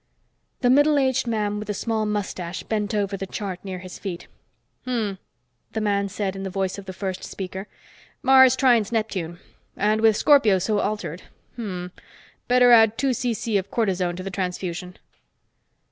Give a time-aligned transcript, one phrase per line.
[0.61, 4.25] The middle aged man with the small mustache bent over the chart near his feet.
[4.85, 5.11] "Hmm,"
[5.73, 7.67] the man said in the voice of the first speaker.
[8.23, 9.37] "Mars trines Neptune.
[9.77, 11.21] And with Scorpio so altered...
[11.55, 11.85] hmm.
[12.47, 13.59] Better add two cc.
[13.59, 14.97] of cortisone to the transfusion."